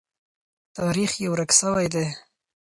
تاریخ 0.77 1.11
یې 1.21 1.27
ورک 1.31 1.51
سوی 1.59 1.87
دی. 1.93 2.05